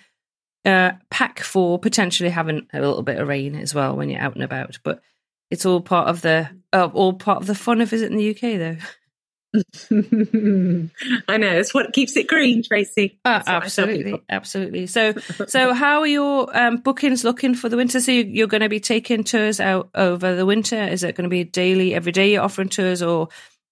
uh, 0.64 0.92
pack 1.10 1.40
for 1.40 1.78
potentially 1.80 2.30
having 2.30 2.68
a 2.72 2.80
little 2.80 3.04
bit 3.04 3.18
of 3.18 3.28
rain 3.28 3.56
as 3.56 3.76
well 3.76 3.98
when 3.98 4.10
you're 4.10 4.22
out 4.22 4.36
and 4.36 4.44
about. 4.44 4.80
But 4.84 5.02
it's 5.52 5.66
all 5.66 5.82
part 5.82 6.08
of 6.08 6.22
the 6.22 6.50
uh, 6.72 6.90
all 6.94 7.14
part 7.14 7.42
of 7.42 7.48
the 7.48 7.56
fun 7.56 7.82
of 7.82 7.90
visiting 7.90 8.18
the 8.18 8.30
UK, 8.30 8.60
though. 8.60 8.78
I 11.28 11.38
know 11.38 11.52
it's 11.52 11.74
what 11.74 11.92
keeps 11.92 12.16
it 12.16 12.28
green, 12.28 12.62
Tracy. 12.62 13.20
Uh, 13.26 13.42
absolutely, 13.48 14.22
absolutely. 14.30 14.86
So, 14.86 15.14
so 15.48 15.74
how 15.74 16.02
are 16.02 16.08
your 16.08 16.56
um, 16.56 16.78
bookings 16.78 17.24
looking 17.24 17.56
for 17.56 17.68
the 17.68 17.78
winter? 17.78 18.00
So 18.00 18.12
you're 18.12 18.48
going 18.48 18.62
to 18.62 18.70
be 18.70 18.80
taking 18.80 19.24
tours 19.24 19.60
out 19.60 19.90
over 19.96 20.36
the 20.36 20.46
winter. 20.46 20.80
Is 20.80 21.04
it 21.04 21.16
going 21.16 21.24
to 21.24 21.30
be 21.30 21.44
daily, 21.44 21.96
every 21.96 22.12
day 22.12 22.34
you're 22.34 22.44
offering 22.44 22.70
tours, 22.70 23.02
or 23.02 23.30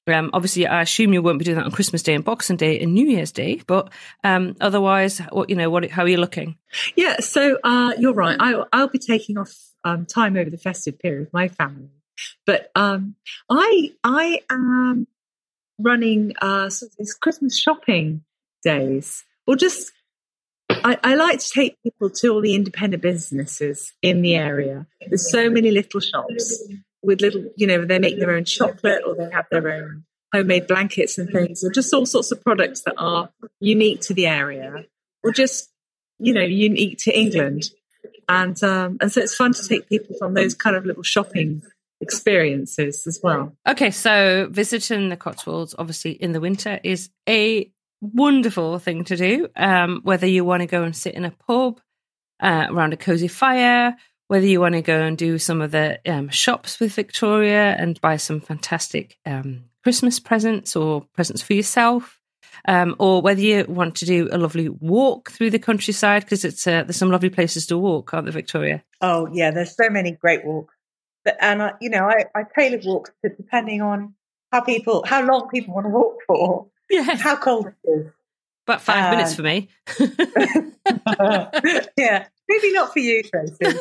um, 0.08 0.32
obviously, 0.34 0.66
I 0.66 0.82
assume 0.82 1.14
you 1.14 1.22
won't 1.22 1.38
be 1.38 1.46
doing 1.46 1.58
that 1.58 1.66
on 1.66 1.72
Christmas 1.72 2.02
Day 2.02 2.16
and 2.16 2.24
Boxing 2.24 2.58
Day 2.58 2.80
and 2.80 2.94
New 2.94 3.06
Year's 3.06 3.32
Day, 3.32 3.62
but 3.68 3.92
um, 4.24 4.56
otherwise, 4.62 5.20
what 5.32 5.50
you 5.50 5.56
know, 5.56 5.70
what 5.70 5.90
how 5.92 6.04
are 6.04 6.08
you 6.08 6.18
looking? 6.18 6.58
Yeah, 6.96 7.20
so 7.20 7.58
uh, 7.64 7.94
you're 8.00 8.14
right. 8.14 8.38
I, 8.40 8.82
will 8.82 8.88
be 8.88 9.00
taking 9.00 9.38
off 9.38 9.54
um, 9.84 10.06
time 10.06 10.36
over 10.38 10.50
the 10.50 10.58
festive 10.58 11.00
period 11.00 11.22
with 11.22 11.34
my 11.34 11.48
family, 11.48 11.90
but 12.46 12.72
um, 12.76 13.16
I 13.50 13.94
I 14.04 14.42
am 14.50 15.08
running 15.80 16.34
uh, 16.42 16.70
sort 16.70 16.92
of 16.92 16.98
these 16.98 17.14
Christmas 17.14 17.58
shopping 17.58 18.24
days, 18.64 19.24
or 19.46 19.56
just 19.56 19.92
I, 20.70 20.98
I, 21.04 21.16
like 21.16 21.40
to 21.40 21.50
take 21.50 21.82
people 21.82 22.10
to 22.10 22.30
all 22.30 22.42
the 22.42 22.56
independent 22.56 23.02
businesses 23.02 23.94
in 24.02 24.22
the 24.22 24.36
area. 24.36 24.86
There's 25.08 25.32
so 25.32 25.50
many 25.50 25.72
little 25.72 26.00
shops 26.00 26.64
with 27.02 27.22
little, 27.22 27.46
you 27.56 27.68
know, 27.68 27.86
they 27.86 28.00
make 28.00 28.20
their 28.20 28.32
own 28.32 28.44
chocolate 28.44 29.02
or 29.06 29.16
they 29.16 29.30
have 29.32 29.46
their 29.50 29.72
own 29.72 30.04
homemade 30.34 30.68
blankets 30.68 31.18
and 31.18 31.30
things, 31.30 31.64
or 31.64 31.72
just 31.72 31.94
all 31.94 32.06
sorts 32.06 32.32
of 32.32 32.44
products 32.44 32.82
that 32.82 32.96
are 32.98 33.30
unique 33.60 34.02
to 34.02 34.14
the 34.14 34.28
area, 34.28 34.86
or 35.24 35.32
just, 35.32 35.70
you 36.20 36.34
know, 36.34 36.42
unique 36.42 36.98
to 37.00 37.18
England. 37.18 37.70
And 38.30 38.62
um, 38.64 38.98
and 39.02 39.12
so 39.12 39.22
it's 39.22 39.36
fun 39.36 39.54
to 39.54 39.68
take 39.68 39.88
people 39.88 40.16
from 40.20 40.34
those 40.34 40.54
kind 40.54 40.76
of 40.76 40.86
little 40.86 41.04
shopping 41.04 41.62
experiences 42.02 43.08
as 43.08 43.20
well. 43.24 43.56
Okay, 43.68 43.92
so 43.92 44.48
visiting 44.52 45.10
the 45.10 45.18
Cotswolds, 45.18 45.74
obviously 45.78 46.12
in 46.12 46.32
the 46.32 46.42
winter, 46.42 46.80
is 46.84 47.10
a 47.28 47.72
wonderful 48.02 48.80
thing 48.80 49.04
to 49.06 49.16
do. 49.16 49.48
Um, 49.56 50.02
whether 50.04 50.28
you 50.28 50.46
want 50.46 50.62
to 50.62 50.68
go 50.68 50.84
and 50.84 50.96
sit 50.96 51.16
in 51.16 51.26
a 51.26 51.32
pub 51.32 51.80
uh, 52.40 52.68
around 52.70 52.94
a 52.94 52.98
cozy 52.98 53.28
fire, 53.28 53.96
whether 54.28 54.46
you 54.46 54.60
want 54.60 54.76
to 54.76 54.82
go 54.82 55.02
and 55.02 55.18
do 55.18 55.38
some 55.40 55.62
of 55.62 55.72
the 55.72 56.00
um, 56.06 56.30
shops 56.30 56.80
with 56.80 56.94
Victoria 56.94 57.76
and 57.78 58.00
buy 58.02 58.18
some 58.18 58.42
fantastic 58.42 59.18
um, 59.26 59.66
Christmas 59.84 60.20
presents 60.20 60.76
or 60.76 61.02
presents 61.14 61.42
for 61.42 61.54
yourself, 61.54 62.20
um, 62.66 62.96
or 63.00 63.22
whether 63.22 63.42
you 63.42 63.66
want 63.68 63.96
to 63.96 64.06
do 64.06 64.30
a 64.32 64.38
lovely 64.38 64.70
walk 64.70 65.32
through 65.32 65.52
the 65.52 65.60
countryside 65.60 66.24
because 66.24 66.46
it's 66.46 66.66
uh, 66.68 66.84
there's 66.84 66.96
some 66.96 67.12
lovely 67.12 67.30
places 67.30 67.68
to 67.68 67.78
walk, 67.78 68.14
aren't 68.14 68.26
there, 68.26 68.34
Victoria? 68.34 68.84
Oh 69.02 69.28
yeah, 69.32 69.52
there's 69.52 69.76
so 69.76 69.90
many 69.90 70.12
great 70.12 70.46
walks, 70.46 70.74
but, 71.24 71.38
and 71.40 71.62
I, 71.62 71.74
you 71.82 71.90
know 71.90 72.06
I, 72.06 72.26
I 72.36 72.44
tailor 72.58 72.80
walks 72.84 73.12
depending 73.24 73.82
on 73.82 74.14
how 74.52 74.62
people 74.62 75.04
how 75.06 75.24
long 75.24 75.50
people 75.50 75.74
want 75.74 75.86
to 75.86 75.90
walk 75.90 76.18
for, 76.26 76.68
yeah, 76.90 77.16
how 77.16 77.36
cold 77.36 77.68
it 77.68 77.90
is. 77.90 78.08
About 78.68 78.82
five 78.82 79.12
minutes 79.12 79.34
for 79.34 79.44
me. 79.44 79.70
yeah, 81.98 82.26
maybe 82.50 82.74
not 82.74 82.94
for 82.94 83.00
you, 83.00 83.24
Tracy. 83.24 83.56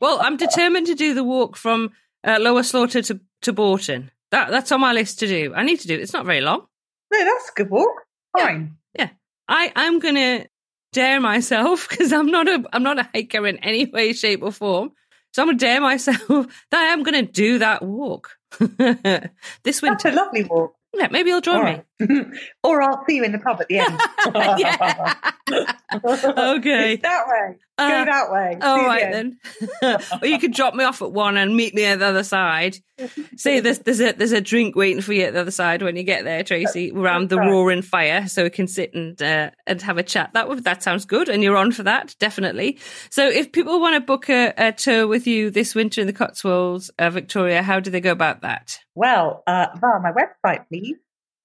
well, 0.00 0.18
I'm 0.20 0.36
determined 0.36 0.86
to 0.88 0.94
do 0.94 1.14
the 1.14 1.24
walk 1.24 1.56
from 1.56 1.92
uh, 2.24 2.38
Lower 2.40 2.62
Slaughter 2.62 3.02
to, 3.02 3.20
to 3.42 3.52
Bourton. 3.52 4.10
That 4.30 4.50
that's 4.50 4.72
on 4.72 4.80
my 4.80 4.92
list 4.92 5.20
to 5.20 5.26
do. 5.26 5.54
I 5.54 5.62
need 5.62 5.80
to 5.80 5.88
do 5.88 5.94
it. 5.94 6.00
It's 6.00 6.12
not 6.12 6.26
very 6.26 6.42
long. 6.42 6.66
No, 7.12 7.24
that's 7.24 7.50
a 7.50 7.52
good 7.54 7.70
walk. 7.70 8.04
Fine. 8.36 8.76
Yeah, 8.94 9.04
yeah. 9.04 9.08
I 9.48 9.72
I'm 9.74 9.98
gonna 9.98 10.46
dare 10.92 11.20
myself 11.20 11.88
because 11.90 12.12
I'm 12.12 12.26
not 12.26 12.48
a 12.48 12.64
I'm 12.72 12.82
not 12.82 12.98
a 12.98 13.08
hiker 13.14 13.46
in 13.46 13.58
any 13.58 13.86
way, 13.86 14.12
shape, 14.12 14.42
or 14.42 14.52
form. 14.52 14.92
So 15.32 15.42
I'm 15.42 15.48
gonna 15.48 15.58
dare 15.58 15.80
myself 15.80 16.26
that 16.70 16.80
I 16.80 16.92
am 16.92 17.02
gonna 17.02 17.22
do 17.22 17.58
that 17.58 17.82
walk 17.82 18.36
this 18.58 19.82
winter. 19.82 19.98
That's 20.02 20.04
a 20.04 20.12
lovely 20.12 20.44
walk. 20.44 20.74
Yeah, 20.94 21.08
maybe 21.10 21.30
you'll 21.30 21.40
join 21.40 21.60
right. 21.60 21.78
me. 21.78 21.84
or 22.62 22.82
I'll 22.82 23.04
see 23.08 23.16
you 23.16 23.24
in 23.24 23.32
the 23.32 23.38
pub 23.38 23.60
at 23.60 23.68
the 23.68 23.78
end. 23.78 24.00
okay. 26.58 26.94
It's 26.94 27.02
that 27.02 27.26
way. 27.26 27.56
Go 27.78 27.84
uh, 27.84 28.04
that 28.04 28.30
way. 28.30 28.58
All 28.60 28.84
right 28.84 29.10
then. 29.10 29.38
or 30.20 30.26
you 30.26 30.38
could 30.38 30.52
drop 30.52 30.74
me 30.74 30.84
off 30.84 31.00
at 31.00 31.12
one 31.12 31.36
and 31.36 31.56
meet 31.56 31.74
me 31.74 31.84
at 31.84 31.98
the 31.98 32.06
other 32.06 32.24
side. 32.24 32.76
See, 33.36 33.60
there's 33.60 33.78
there's 33.80 34.00
a 34.00 34.12
there's 34.12 34.32
a 34.32 34.40
drink 34.40 34.74
waiting 34.74 35.00
for 35.00 35.12
you 35.12 35.22
at 35.22 35.32
the 35.32 35.40
other 35.40 35.52
side 35.52 35.82
when 35.82 35.96
you 35.96 36.02
get 36.02 36.24
there, 36.24 36.42
Tracy, 36.42 36.90
around 36.90 37.28
the 37.28 37.38
roaring 37.38 37.82
fire, 37.82 38.26
so 38.26 38.42
we 38.42 38.50
can 38.50 38.66
sit 38.66 38.92
and 38.94 39.20
uh, 39.22 39.50
and 39.66 39.80
have 39.82 39.98
a 39.98 40.02
chat. 40.02 40.32
That 40.34 40.48
would 40.48 40.64
that 40.64 40.82
sounds 40.82 41.04
good, 41.04 41.28
and 41.28 41.42
you're 41.42 41.56
on 41.56 41.70
for 41.70 41.84
that, 41.84 42.16
definitely. 42.18 42.78
So, 43.10 43.28
if 43.28 43.52
people 43.52 43.80
want 43.80 43.94
to 43.94 44.00
book 44.00 44.28
a, 44.28 44.52
a 44.56 44.72
tour 44.72 45.06
with 45.06 45.28
you 45.28 45.50
this 45.50 45.76
winter 45.76 46.00
in 46.00 46.08
the 46.08 46.12
Cotswolds, 46.12 46.90
uh, 46.98 47.10
Victoria, 47.10 47.62
how 47.62 47.78
do 47.78 47.90
they 47.90 48.00
go 48.00 48.10
about 48.10 48.42
that? 48.42 48.80
Well, 48.96 49.44
uh, 49.46 49.68
via 49.80 50.00
my 50.00 50.10
website, 50.10 50.66
please. 50.68 50.96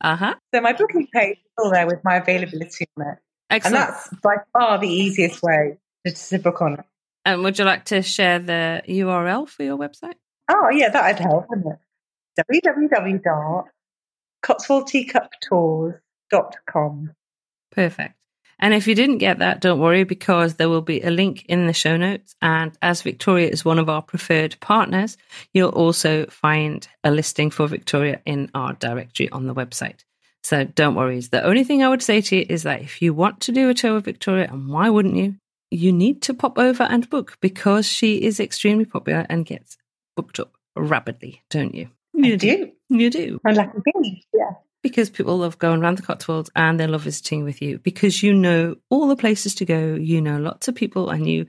Uh 0.03 0.17
huh. 0.17 0.35
So 0.53 0.61
my 0.61 0.73
booking 0.73 1.07
page 1.13 1.37
is 1.37 1.51
all 1.57 1.71
there 1.71 1.87
with 1.87 2.03
my 2.03 2.17
availability 2.17 2.85
on 2.97 3.07
it. 3.07 3.17
Excellent. 3.49 3.75
And 3.75 3.87
that's 3.87 4.09
by 4.21 4.35
far 4.51 4.77
the 4.79 4.89
easiest 4.89 5.41
way 5.41 5.77
to 6.05 6.39
book 6.39 6.61
on 6.61 6.73
it. 6.73 6.85
And 7.25 7.41
would 7.43 7.57
you 7.57 7.63
like 7.63 7.85
to 7.85 8.01
share 8.01 8.39
the 8.39 8.81
URL 8.87 9.47
for 9.47 9.63
your 9.63 9.77
website? 9.77 10.15
Oh, 10.49 10.69
yeah, 10.71 10.89
that'd 10.89 11.19
help, 11.19 11.47
wouldn't 11.49 11.67
it? 11.67 11.79
www.cotswoldteacuptours.com. 14.43 17.11
Perfect. 17.71 18.15
And 18.59 18.73
if 18.73 18.87
you 18.87 18.95
didn't 18.95 19.17
get 19.17 19.39
that, 19.39 19.61
don't 19.61 19.79
worry 19.79 20.03
because 20.03 20.55
there 20.55 20.69
will 20.69 20.81
be 20.81 21.01
a 21.01 21.09
link 21.09 21.45
in 21.45 21.67
the 21.67 21.73
show 21.73 21.97
notes. 21.97 22.35
And 22.41 22.71
as 22.81 23.01
Victoria 23.01 23.49
is 23.49 23.65
one 23.65 23.79
of 23.79 23.89
our 23.89 24.01
preferred 24.01 24.55
partners, 24.59 25.17
you'll 25.53 25.69
also 25.69 26.25
find 26.27 26.87
a 27.03 27.11
listing 27.11 27.49
for 27.49 27.67
Victoria 27.67 28.21
in 28.25 28.49
our 28.53 28.73
directory 28.73 29.29
on 29.31 29.47
the 29.47 29.55
website. 29.55 30.03
So 30.43 30.65
don't 30.65 30.95
worry. 30.95 31.19
The 31.21 31.43
only 31.43 31.63
thing 31.63 31.83
I 31.83 31.89
would 31.89 32.03
say 32.03 32.21
to 32.21 32.35
you 32.35 32.45
is 32.49 32.63
that 32.63 32.81
if 32.81 33.01
you 33.01 33.13
want 33.13 33.41
to 33.41 33.51
do 33.51 33.69
a 33.69 33.73
tour 33.73 33.95
with 33.95 34.05
Victoria, 34.05 34.49
and 34.51 34.69
why 34.69 34.89
wouldn't 34.89 35.15
you? 35.15 35.35
You 35.71 35.91
need 35.91 36.21
to 36.23 36.33
pop 36.33 36.59
over 36.59 36.83
and 36.83 37.09
book 37.09 37.37
because 37.41 37.87
she 37.87 38.17
is 38.17 38.39
extremely 38.39 38.85
popular 38.85 39.25
and 39.29 39.45
gets 39.45 39.77
booked 40.15 40.39
up 40.39 40.53
rapidly, 40.75 41.41
don't 41.49 41.73
you? 41.73 41.89
You 42.13 42.37
do. 42.37 42.71
You 42.89 43.09
do. 43.09 43.39
Like 43.43 43.71
bees, 43.73 44.25
yeah. 44.33 44.51
Because 44.83 45.09
people 45.09 45.37
love 45.37 45.57
going 45.57 45.81
around 45.81 45.97
the 45.97 46.03
Cotswolds 46.03 46.51
and 46.55 46.79
they 46.79 46.85
love 46.85 47.03
visiting 47.03 47.43
with 47.43 47.61
you 47.61 47.79
because 47.79 48.21
you 48.21 48.33
know 48.33 48.75
all 48.89 49.07
the 49.07 49.15
places 49.15 49.55
to 49.55 49.65
go, 49.65 49.95
you 49.95 50.21
know 50.21 50.37
lots 50.37 50.67
of 50.67 50.75
people, 50.75 51.09
and 51.09 51.27
you 51.27 51.47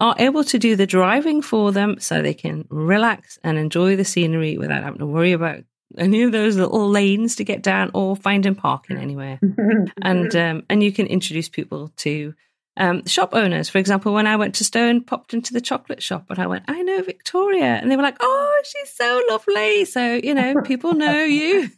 are 0.00 0.14
able 0.18 0.44
to 0.44 0.58
do 0.58 0.76
the 0.76 0.86
driving 0.86 1.42
for 1.42 1.72
them 1.72 1.98
so 1.98 2.22
they 2.22 2.34
can 2.34 2.66
relax 2.70 3.38
and 3.42 3.58
enjoy 3.58 3.96
the 3.96 4.04
scenery 4.04 4.56
without 4.56 4.84
having 4.84 5.00
to 5.00 5.06
worry 5.06 5.32
about 5.32 5.64
any 5.98 6.22
of 6.22 6.32
those 6.32 6.56
little 6.56 6.88
lanes 6.88 7.36
to 7.36 7.44
get 7.44 7.62
down 7.62 7.90
or 7.94 8.16
finding 8.16 8.54
parking 8.54 8.98
anywhere. 8.98 9.40
and 10.02 10.34
um, 10.36 10.62
and 10.70 10.82
you 10.82 10.92
can 10.92 11.06
introduce 11.06 11.48
people 11.48 11.92
to 11.96 12.34
um, 12.76 13.06
shop 13.06 13.30
owners. 13.32 13.68
For 13.68 13.78
example, 13.78 14.12
when 14.12 14.26
I 14.26 14.36
went 14.36 14.54
to 14.56 14.64
Stone, 14.64 15.02
popped 15.02 15.34
into 15.34 15.52
the 15.52 15.60
chocolate 15.60 16.02
shop 16.02 16.26
and 16.30 16.38
I 16.38 16.46
went, 16.46 16.64
I 16.68 16.82
know 16.82 17.02
Victoria. 17.02 17.76
And 17.80 17.90
they 17.90 17.96
were 17.96 18.02
like, 18.02 18.16
oh, 18.20 18.62
she's 18.64 18.92
so 18.92 19.22
lovely. 19.28 19.84
So, 19.84 20.14
you 20.14 20.34
know, 20.34 20.60
people 20.62 20.94
know 20.94 21.24
you. 21.24 21.70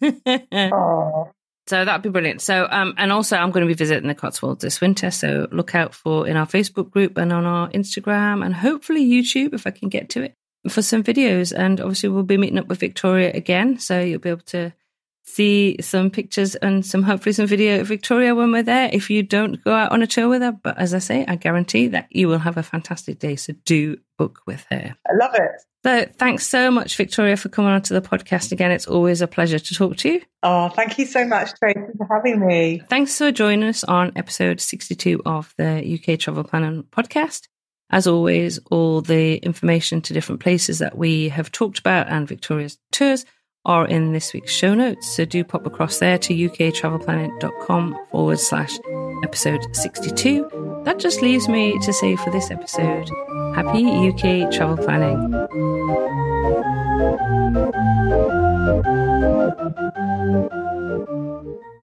So 1.68 1.84
that'd 1.84 2.02
be 2.02 2.08
brilliant. 2.08 2.40
So, 2.40 2.66
um, 2.70 2.94
and 2.96 3.12
also 3.12 3.36
I'm 3.36 3.50
going 3.50 3.66
to 3.66 3.68
be 3.68 3.74
visiting 3.74 4.08
the 4.08 4.14
Cotswolds 4.14 4.62
this 4.62 4.80
winter. 4.80 5.10
So 5.10 5.48
look 5.52 5.74
out 5.74 5.94
for 5.94 6.26
in 6.26 6.36
our 6.36 6.46
Facebook 6.46 6.90
group 6.90 7.18
and 7.18 7.30
on 7.30 7.44
our 7.44 7.68
Instagram 7.70 8.44
and 8.44 8.54
hopefully 8.54 9.04
YouTube 9.04 9.52
if 9.52 9.66
I 9.66 9.70
can 9.70 9.90
get 9.90 10.08
to 10.10 10.22
it 10.22 10.34
for 10.70 10.80
some 10.80 11.04
videos. 11.04 11.52
And 11.54 11.78
obviously 11.80 12.08
we'll 12.08 12.22
be 12.22 12.38
meeting 12.38 12.58
up 12.58 12.68
with 12.68 12.80
Victoria 12.80 13.32
again. 13.34 13.78
So 13.78 14.00
you'll 14.00 14.18
be 14.18 14.30
able 14.30 14.40
to 14.46 14.72
see 15.28 15.76
some 15.80 16.10
pictures 16.10 16.54
and 16.56 16.84
some 16.84 17.02
hopefully 17.02 17.32
some 17.32 17.46
video 17.46 17.80
of 17.80 17.86
Victoria 17.86 18.34
when 18.34 18.50
we're 18.50 18.62
there 18.62 18.90
if 18.92 19.10
you 19.10 19.22
don't 19.22 19.62
go 19.62 19.72
out 19.72 19.92
on 19.92 20.02
a 20.02 20.06
tour 20.06 20.28
with 20.28 20.42
her. 20.42 20.52
But 20.52 20.78
as 20.78 20.94
I 20.94 20.98
say, 20.98 21.24
I 21.26 21.36
guarantee 21.36 21.88
that 21.88 22.08
you 22.10 22.28
will 22.28 22.38
have 22.38 22.56
a 22.56 22.62
fantastic 22.62 23.18
day. 23.18 23.36
So 23.36 23.52
do 23.64 23.98
book 24.16 24.40
with 24.46 24.66
her. 24.70 24.96
I 25.06 25.14
love 25.14 25.34
it. 25.34 25.62
So 25.84 26.06
thanks 26.18 26.46
so 26.46 26.70
much, 26.70 26.96
Victoria, 26.96 27.36
for 27.36 27.48
coming 27.48 27.70
onto 27.70 27.94
the 27.94 28.00
podcast 28.00 28.50
again. 28.50 28.72
It's 28.72 28.88
always 28.88 29.20
a 29.20 29.28
pleasure 29.28 29.58
to 29.58 29.74
talk 29.74 29.96
to 29.98 30.08
you. 30.08 30.22
Oh, 30.42 30.70
thank 30.70 30.98
you 30.98 31.06
so 31.06 31.24
much, 31.24 31.50
Tracy, 31.54 31.78
for 31.96 32.08
having 32.10 32.44
me. 32.44 32.82
Thanks 32.88 33.16
for 33.16 33.30
joining 33.30 33.68
us 33.68 33.84
on 33.84 34.12
episode 34.16 34.60
62 34.60 35.22
of 35.24 35.54
the 35.56 35.98
UK 35.98 36.18
Travel 36.18 36.44
Planning 36.44 36.84
podcast. 36.90 37.46
As 37.90 38.06
always, 38.06 38.58
all 38.70 39.00
the 39.00 39.36
information 39.36 40.02
to 40.02 40.12
different 40.12 40.42
places 40.42 40.80
that 40.80 40.98
we 40.98 41.30
have 41.30 41.50
talked 41.52 41.78
about 41.78 42.08
and 42.08 42.28
Victoria's 42.28 42.76
tours 42.92 43.24
are 43.68 43.86
in 43.86 44.12
this 44.12 44.32
week's 44.32 44.50
show 44.50 44.74
notes. 44.74 45.14
So 45.14 45.24
do 45.24 45.44
pop 45.44 45.66
across 45.66 45.98
there 45.98 46.18
to 46.18 46.34
uktravelplanning.com 46.34 48.06
forward 48.10 48.40
slash 48.40 48.78
episode 49.22 49.64
62. 49.76 50.82
That 50.84 50.98
just 50.98 51.22
leaves 51.22 51.48
me 51.48 51.78
to 51.80 51.92
say 51.92 52.16
for 52.16 52.30
this 52.30 52.50
episode, 52.50 53.08
happy 53.54 53.84
UK 54.08 54.50
travel 54.50 54.78
planning. 54.78 55.34